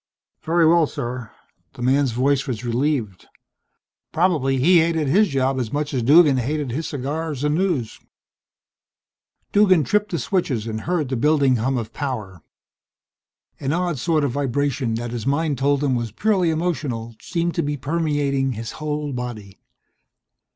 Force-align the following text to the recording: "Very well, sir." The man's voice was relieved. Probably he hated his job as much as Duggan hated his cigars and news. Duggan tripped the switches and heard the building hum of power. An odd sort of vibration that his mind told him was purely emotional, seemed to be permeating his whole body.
"Very 0.41 0.65
well, 0.67 0.87
sir." 0.87 1.29
The 1.73 1.83
man's 1.83 2.11
voice 2.11 2.47
was 2.47 2.65
relieved. 2.65 3.27
Probably 4.11 4.57
he 4.57 4.79
hated 4.79 5.07
his 5.07 5.27
job 5.27 5.59
as 5.59 5.71
much 5.71 5.93
as 5.93 6.01
Duggan 6.01 6.37
hated 6.37 6.71
his 6.71 6.87
cigars 6.87 7.43
and 7.43 7.53
news. 7.53 7.99
Duggan 9.51 9.83
tripped 9.83 10.09
the 10.09 10.17
switches 10.17 10.65
and 10.65 10.81
heard 10.89 11.09
the 11.09 11.15
building 11.15 11.57
hum 11.57 11.77
of 11.77 11.93
power. 11.93 12.41
An 13.59 13.73
odd 13.73 13.99
sort 13.99 14.23
of 14.23 14.31
vibration 14.31 14.95
that 14.95 15.11
his 15.11 15.27
mind 15.27 15.59
told 15.59 15.83
him 15.83 15.93
was 15.93 16.11
purely 16.11 16.49
emotional, 16.49 17.15
seemed 17.21 17.53
to 17.53 17.61
be 17.61 17.77
permeating 17.77 18.53
his 18.53 18.71
whole 18.81 19.13
body. 19.13 19.59